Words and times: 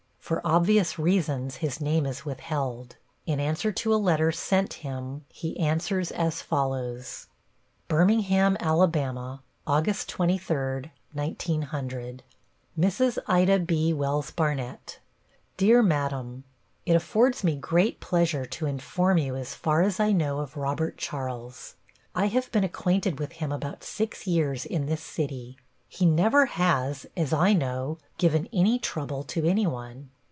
For 0.31 0.39
obvious 0.47 0.97
reasons, 0.97 1.57
his 1.57 1.81
name 1.81 2.05
is 2.05 2.23
withheld. 2.23 2.95
In 3.25 3.41
answer 3.41 3.69
to 3.73 3.93
a 3.93 3.97
letter 3.99 4.31
sent 4.31 4.75
him 4.75 5.25
he 5.27 5.59
answers 5.59 6.09
as 6.09 6.41
follows: 6.41 7.27
New 7.89 7.97
Orleans, 7.97 8.25
Aug. 8.29 10.07
23, 10.07 10.55
1900 11.11 12.23
Mrs. 12.79 13.17
Ida 13.27 13.59
B. 13.59 13.91
Wells 13.91 14.31
Barnett: 14.31 14.99
Dear 15.57 15.83
Madam 15.83 16.45
It 16.85 16.95
affords 16.95 17.43
me 17.43 17.57
great 17.57 17.99
pleasure 17.99 18.45
to 18.45 18.65
inform 18.65 19.17
you 19.17 19.35
as 19.35 19.53
far 19.53 19.81
as 19.81 19.99
I 19.99 20.13
know 20.13 20.39
of 20.39 20.55
Robert 20.55 20.97
Charles. 20.97 21.75
I 22.15 22.27
have 22.27 22.49
been 22.53 22.63
acquainted 22.63 23.19
with 23.19 23.33
him 23.33 23.51
about 23.51 23.83
six 23.83 24.25
years 24.27 24.65
in 24.65 24.85
this 24.85 25.03
city. 25.03 25.57
He 25.89 26.05
never 26.05 26.45
has, 26.45 27.05
as 27.17 27.33
I 27.33 27.51
know, 27.51 27.97
given 28.17 28.47
any 28.53 28.79
trouble 28.79 29.23
to 29.25 29.45
anyone. 29.45 30.09